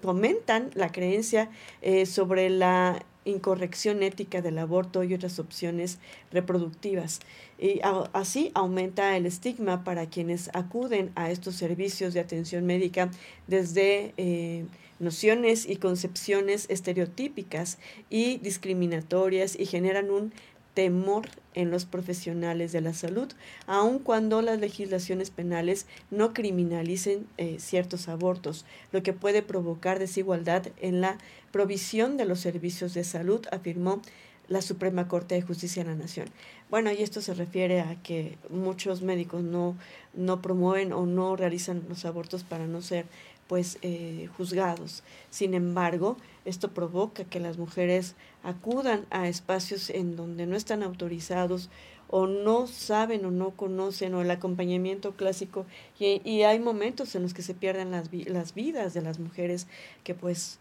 fomentan 0.00 0.61
la 0.74 0.90
creencia 0.90 1.50
eh, 1.80 2.06
sobre 2.06 2.50
la 2.50 3.04
incorrección 3.24 4.02
ética 4.02 4.42
del 4.42 4.58
aborto 4.58 5.04
y 5.04 5.14
otras 5.14 5.38
opciones 5.38 5.98
reproductivas. 6.32 7.20
Y 7.58 7.80
así 8.12 8.50
aumenta 8.54 9.16
el 9.16 9.26
estigma 9.26 9.84
para 9.84 10.06
quienes 10.06 10.50
acuden 10.54 11.12
a 11.14 11.30
estos 11.30 11.54
servicios 11.54 12.14
de 12.14 12.20
atención 12.20 12.66
médica 12.66 13.10
desde 13.46 14.14
eh, 14.16 14.64
nociones 14.98 15.68
y 15.68 15.76
concepciones 15.76 16.66
estereotípicas 16.68 17.78
y 18.10 18.38
discriminatorias 18.38 19.58
y 19.58 19.66
generan 19.66 20.10
un 20.10 20.32
temor 20.74 21.28
en 21.54 21.70
los 21.70 21.84
profesionales 21.84 22.72
de 22.72 22.80
la 22.80 22.94
salud, 22.94 23.28
aun 23.66 23.98
cuando 23.98 24.40
las 24.40 24.58
legislaciones 24.58 25.30
penales 25.30 25.86
no 26.10 26.32
criminalicen 26.32 27.26
eh, 27.36 27.56
ciertos 27.58 28.08
abortos, 28.08 28.64
lo 28.90 29.02
que 29.02 29.12
puede 29.12 29.42
provocar 29.42 29.98
desigualdad 29.98 30.68
en 30.80 31.00
la 31.00 31.18
provisión 31.50 32.16
de 32.16 32.24
los 32.24 32.40
servicios 32.40 32.94
de 32.94 33.04
salud, 33.04 33.46
afirmó 33.50 34.00
la 34.48 34.62
Suprema 34.62 35.08
Corte 35.08 35.34
de 35.34 35.42
Justicia 35.42 35.84
de 35.84 35.90
la 35.90 35.96
Nación. 35.96 36.26
Bueno, 36.70 36.90
y 36.90 37.02
esto 37.02 37.20
se 37.20 37.34
refiere 37.34 37.80
a 37.80 37.96
que 38.02 38.38
muchos 38.50 39.02
médicos 39.02 39.42
no, 39.42 39.76
no 40.14 40.42
promueven 40.42 40.92
o 40.92 41.06
no 41.06 41.36
realizan 41.36 41.84
los 41.88 42.04
abortos 42.04 42.44
para 42.44 42.66
no 42.66 42.82
ser 42.82 43.06
pues 43.48 43.78
eh, 43.82 44.28
juzgados. 44.36 45.02
Sin 45.30 45.54
embargo, 45.54 46.16
esto 46.44 46.70
provoca 46.72 47.24
que 47.24 47.40
las 47.40 47.58
mujeres 47.58 48.14
acudan 48.42 49.06
a 49.10 49.28
espacios 49.28 49.90
en 49.90 50.16
donde 50.16 50.46
no 50.46 50.56
están 50.56 50.82
autorizados 50.82 51.68
o 52.08 52.26
no 52.26 52.66
saben 52.66 53.24
o 53.24 53.30
no 53.30 53.50
conocen 53.50 54.14
o 54.14 54.20
el 54.20 54.30
acompañamiento 54.30 55.12
clásico 55.12 55.64
y, 55.98 56.42
hay 56.42 56.58
momentos 56.58 57.14
en 57.14 57.22
los 57.22 57.32
que 57.32 57.42
se 57.42 57.54
pierden 57.54 57.90
las, 57.90 58.10
las 58.26 58.54
vidas 58.54 58.92
de 58.92 59.00
las 59.00 59.18
mujeres 59.18 59.66
que 60.04 60.14
pues 60.14 60.58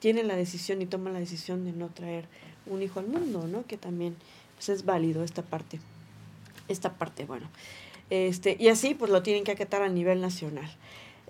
tienen 0.00 0.26
la 0.26 0.34
decisión 0.34 0.82
y 0.82 0.86
toman 0.86 1.12
la 1.12 1.20
decisión 1.20 1.64
de 1.64 1.72
no 1.72 1.88
traer 1.88 2.24
un 2.66 2.82
hijo 2.82 2.98
al 2.98 3.06
mundo, 3.06 3.46
¿no? 3.46 3.64
Que 3.66 3.76
también 3.76 4.16
pues, 4.56 4.68
es 4.70 4.84
válido 4.84 5.22
esta 5.22 5.42
parte. 5.42 5.78
Esta 6.68 6.94
parte, 6.94 7.24
bueno. 7.24 7.48
Este, 8.10 8.56
y 8.58 8.68
así 8.68 8.94
pues 8.94 9.10
lo 9.12 9.22
tienen 9.22 9.44
que 9.44 9.52
acatar 9.52 9.82
a 9.82 9.88
nivel 9.88 10.20
nacional. 10.20 10.68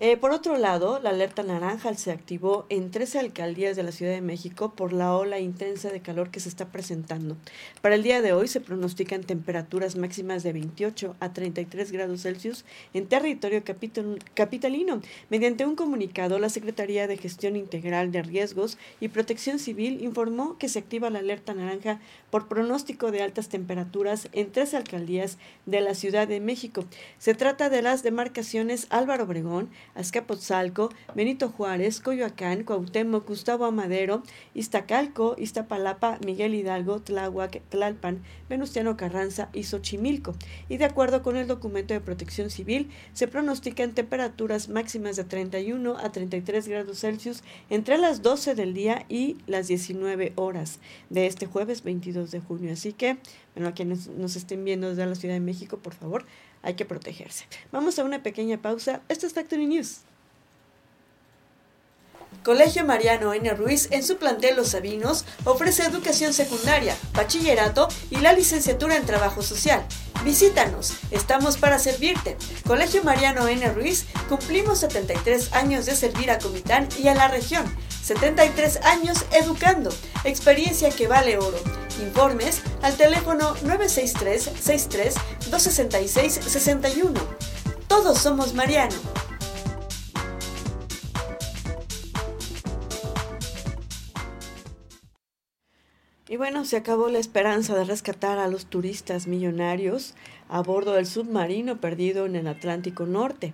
Eh, 0.03 0.17
por 0.17 0.31
otro 0.31 0.57
lado, 0.57 0.99
la 0.99 1.11
alerta 1.11 1.43
naranja 1.43 1.93
se 1.93 2.09
activó 2.09 2.65
en 2.69 2.89
13 2.89 3.19
alcaldías 3.19 3.75
de 3.75 3.83
la 3.83 3.91
Ciudad 3.91 4.13
de 4.13 4.21
México 4.21 4.73
por 4.73 4.93
la 4.93 5.15
ola 5.15 5.39
intensa 5.39 5.91
de 5.91 6.01
calor 6.01 6.31
que 6.31 6.39
se 6.39 6.49
está 6.49 6.69
presentando. 6.69 7.37
Para 7.83 7.93
el 7.93 8.01
día 8.01 8.23
de 8.23 8.33
hoy 8.33 8.47
se 8.47 8.61
pronostican 8.61 9.21
temperaturas 9.21 9.95
máximas 9.95 10.41
de 10.41 10.53
28 10.53 11.15
a 11.19 11.33
33 11.33 11.91
grados 11.91 12.23
Celsius 12.23 12.65
en 12.95 13.05
territorio 13.05 13.61
capitalino. 14.33 15.01
Mediante 15.29 15.67
un 15.67 15.75
comunicado, 15.75 16.39
la 16.39 16.49
Secretaría 16.49 17.05
de 17.05 17.17
Gestión 17.17 17.55
Integral 17.55 18.11
de 18.11 18.23
Riesgos 18.23 18.79
y 19.01 19.09
Protección 19.09 19.59
Civil 19.59 20.03
informó 20.03 20.57
que 20.57 20.67
se 20.67 20.79
activa 20.79 21.11
la 21.11 21.19
alerta 21.19 21.53
naranja 21.53 21.99
por 22.31 22.47
pronóstico 22.47 23.11
de 23.11 23.21
altas 23.21 23.49
temperaturas 23.49 24.29
en 24.31 24.51
tres 24.51 24.73
alcaldías 24.73 25.37
de 25.67 25.81
la 25.81 25.93
Ciudad 25.93 26.27
de 26.27 26.39
México. 26.39 26.85
Se 27.19 27.35
trata 27.35 27.69
de 27.69 27.83
las 27.83 28.01
demarcaciones 28.01 28.87
Álvaro 28.89 29.25
Obregón, 29.25 29.69
Azcapotzalco, 29.95 30.89
Benito 31.15 31.49
Juárez, 31.49 31.99
Coyoacán, 31.99 32.63
Cuauhtémoc, 32.63 33.27
Gustavo 33.27 33.65
Amadero, 33.65 34.23
Iztacalco, 34.53 35.35
Iztapalapa, 35.37 36.19
Miguel 36.25 36.55
Hidalgo, 36.55 37.01
Tláhuac, 37.01 37.61
Tlalpan, 37.69 38.21
Venustiano 38.49 38.97
Carranza 38.97 39.49
y 39.53 39.63
Xochimilco. 39.63 40.35
Y 40.69 40.77
de 40.77 40.85
acuerdo 40.85 41.21
con 41.21 41.37
el 41.37 41.47
documento 41.47 41.93
de 41.93 42.01
protección 42.01 42.49
civil, 42.49 42.89
se 43.13 43.27
pronostican 43.27 43.93
temperaturas 43.93 44.69
máximas 44.69 45.15
de 45.15 45.23
31 45.23 45.97
a 45.97 46.11
33 46.11 46.67
grados 46.67 46.99
Celsius 46.99 47.43
entre 47.69 47.97
las 47.97 48.21
12 48.21 48.55
del 48.55 48.73
día 48.73 49.05
y 49.09 49.37
las 49.47 49.67
19 49.67 50.33
horas 50.35 50.79
de 51.09 51.27
este 51.27 51.45
jueves 51.45 51.83
22 51.83 52.31
de 52.31 52.39
junio. 52.39 52.73
Así 52.73 52.93
que, 52.93 53.17
bueno, 53.55 53.69
a 53.69 53.73
quienes 53.73 54.07
nos 54.07 54.35
estén 54.35 54.63
viendo 54.63 54.89
desde 54.89 55.05
la 55.05 55.15
Ciudad 55.15 55.35
de 55.35 55.39
México, 55.39 55.77
por 55.77 55.93
favor, 55.93 56.25
hay 56.63 56.75
que 56.75 56.85
protegerse. 56.85 57.45
Vamos 57.71 57.99
a 57.99 58.03
una 58.03 58.23
pequeña 58.23 58.61
pausa. 58.61 59.01
Esto 59.09 59.27
es 59.27 59.33
Factory 59.33 59.65
News. 59.65 60.01
Colegio 62.43 62.85
Mariano 62.85 63.33
N. 63.33 63.53
Ruiz 63.53 63.89
en 63.91 64.03
su 64.03 64.17
plantel 64.17 64.55
Los 64.55 64.69
Sabinos 64.69 65.25
ofrece 65.45 65.83
educación 65.83 66.33
secundaria, 66.33 66.97
bachillerato 67.13 67.87
y 68.09 68.15
la 68.17 68.33
licenciatura 68.33 68.95
en 68.95 69.05
trabajo 69.05 69.43
social. 69.43 69.85
Visítanos, 70.23 70.93
estamos 71.11 71.57
para 71.57 71.77
servirte. 71.77 72.37
Colegio 72.65 73.03
Mariano 73.03 73.47
N. 73.47 73.67
Ruiz, 73.73 74.05
cumplimos 74.27 74.79
73 74.79 75.53
años 75.53 75.85
de 75.85 75.95
servir 75.95 76.31
a 76.31 76.39
Comitán 76.39 76.87
y 76.97 77.09
a 77.09 77.15
la 77.15 77.27
región. 77.27 77.65
73 78.01 78.77
años 78.77 79.25
educando, 79.31 79.93
experiencia 80.23 80.89
que 80.89 81.07
vale 81.07 81.37
oro. 81.37 81.59
Informes 82.01 82.61
al 82.81 82.97
teléfono 82.97 83.55
963 83.63 84.43
63 84.59 85.13
266 85.51 86.33
61. 86.33 87.19
Todos 87.87 88.17
somos 88.17 88.53
Mariano. 88.53 88.95
Y 96.31 96.37
bueno, 96.37 96.63
se 96.63 96.77
acabó 96.77 97.09
la 97.09 97.19
esperanza 97.19 97.75
de 97.75 97.83
rescatar 97.83 98.39
a 98.39 98.47
los 98.47 98.65
turistas 98.65 99.27
millonarios 99.27 100.15
a 100.47 100.61
bordo 100.61 100.93
del 100.93 101.05
submarino 101.05 101.81
perdido 101.81 102.25
en 102.25 102.37
el 102.37 102.47
Atlántico 102.47 103.05
Norte, 103.05 103.53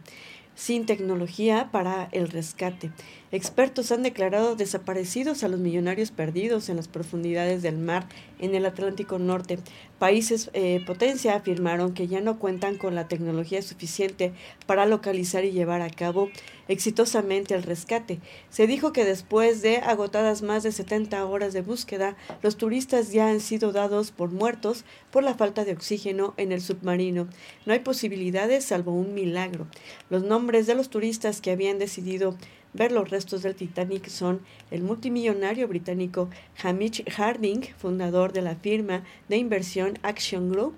sin 0.54 0.86
tecnología 0.86 1.70
para 1.72 2.08
el 2.12 2.30
rescate. 2.30 2.92
Expertos 3.30 3.92
han 3.92 4.04
declarado 4.04 4.56
desaparecidos 4.56 5.44
a 5.44 5.50
los 5.50 5.60
millonarios 5.60 6.12
perdidos 6.12 6.70
en 6.70 6.78
las 6.78 6.88
profundidades 6.88 7.62
del 7.62 7.78
mar 7.78 8.08
en 8.40 8.56
el 8.56 8.66
Atlántico 8.66 9.20
Norte. 9.20 9.60
Países 10.00 10.50
eh, 10.54 10.82
potencia 10.86 11.36
afirmaron 11.36 11.94
que 11.94 12.08
ya 12.08 12.22
no 12.22 12.40
cuentan 12.40 12.78
con 12.78 12.96
la 12.96 13.10
tecnología 13.10 13.62
suficiente 13.62 14.32
para 14.66 14.86
localizar 14.86 15.44
y 15.44 15.52
llevar 15.52 15.82
a 15.82 15.90
cabo 15.90 16.30
exitosamente 16.70 17.54
el 17.54 17.64
rescate. 17.64 18.20
Se 18.50 18.66
dijo 18.66 18.94
que 18.94 19.04
después 19.04 19.62
de 19.62 19.78
agotadas 19.78 20.42
más 20.42 20.64
de 20.64 20.72
70 20.72 21.26
horas 21.26 21.52
de 21.52 21.62
búsqueda, 21.62 22.16
los 22.42 22.56
turistas 22.56 23.12
ya 23.12 23.28
han 23.28 23.42
sido 23.42 23.74
dados 23.74 24.12
por 24.12 24.32
muertos 24.32 24.86
por 25.12 25.24
la 25.24 25.34
falta 25.34 25.66
de 25.66 25.74
oxígeno 25.74 26.34
en 26.38 26.52
el 26.52 26.62
submarino. 26.62 27.28
No 27.66 27.74
hay 27.74 27.80
posibilidades 27.80 28.66
salvo 28.66 28.94
un 28.94 29.14
milagro. 29.14 29.68
Los 30.10 30.24
nombres 30.24 30.68
de 30.68 30.76
los 30.76 30.90
turistas 30.90 31.42
que 31.42 31.52
habían 31.52 31.80
decidido 31.80 32.38
ver 32.78 32.92
los 32.92 33.10
restos 33.10 33.42
del 33.42 33.56
Titanic 33.56 34.08
son 34.08 34.40
el 34.72 34.84
multimillonario 34.84 35.68
británico 35.68 36.30
Hamish 36.64 37.04
Harding, 37.10 37.62
fundador 37.78 38.32
de 38.32 38.42
la 38.42 38.56
firma 38.56 39.04
de 39.28 39.38
inversión 39.38 40.00
Action 40.04 40.52
Group, 40.52 40.76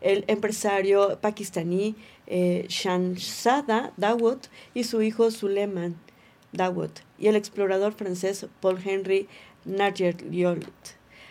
el 0.00 0.24
empresario 0.26 1.18
pakistaní 1.20 1.94
eh, 2.26 2.66
Shamsada 2.68 3.92
Dawood 3.96 4.38
y 4.74 4.84
su 4.84 5.02
hijo 5.02 5.30
Suleiman 5.30 5.94
Dawood, 6.52 6.90
y 7.18 7.28
el 7.28 7.36
explorador 7.36 7.92
francés 7.92 8.46
Paul 8.60 8.78
Henry 8.84 9.28
Nargeliot, 9.64 10.64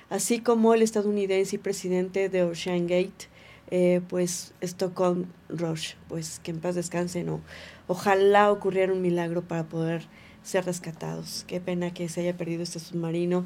así 0.10 0.40
como 0.40 0.74
el 0.74 0.84
estadounidense 0.84 1.56
y 1.56 1.60
presidente 1.60 2.30
de 2.30 2.44
Ocean 2.44 2.88
Gate, 2.88 3.28
eh, 3.72 4.02
pues 4.08 4.54
Stockholm 4.62 5.26
Rush, 5.50 5.94
pues 6.08 6.40
que 6.40 6.52
en 6.52 6.60
paz 6.60 6.76
descanse, 6.76 7.24
no. 7.24 7.42
Ojalá 7.88 8.52
ocurriera 8.52 8.94
un 8.94 9.02
milagro 9.02 9.42
para 9.48 9.64
poder 9.64 10.04
ser 10.44 10.66
rescatados. 10.66 11.46
Qué 11.48 11.60
pena 11.62 11.94
que 11.94 12.10
se 12.10 12.22
haya 12.22 12.38
perdido 12.38 12.64
este 12.64 12.80
submarino. 12.80 13.46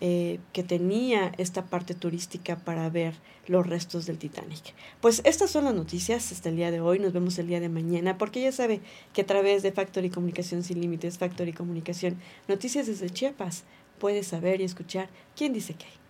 eh, 0.00 0.40
que 0.52 0.62
tenía 0.62 1.32
esta 1.38 1.66
parte 1.66 1.94
turística 1.94 2.56
para 2.56 2.88
ver 2.90 3.14
los 3.46 3.66
restos 3.66 4.06
del 4.06 4.18
Titanic. 4.18 4.74
Pues 5.00 5.20
estas 5.24 5.50
son 5.50 5.64
las 5.64 5.74
noticias 5.74 6.32
hasta 6.32 6.48
el 6.48 6.56
día 6.56 6.70
de 6.70 6.80
hoy. 6.80 6.98
Nos 6.98 7.12
vemos 7.12 7.38
el 7.38 7.46
día 7.46 7.60
de 7.60 7.68
mañana, 7.68 8.18
porque 8.18 8.42
ya 8.42 8.52
sabe 8.52 8.80
que 9.12 9.22
a 9.22 9.26
través 9.26 9.62
de 9.62 9.72
Factory 9.72 10.10
Comunicación 10.10 10.62
Sin 10.62 10.80
Límites, 10.80 11.18
Factory 11.18 11.52
Comunicación, 11.52 12.18
Noticias 12.48 12.86
desde 12.86 13.10
Chiapas, 13.10 13.64
puede 13.98 14.22
saber 14.24 14.60
y 14.60 14.64
escuchar 14.64 15.08
quién 15.36 15.52
dice 15.52 15.74
qué. 15.74 16.03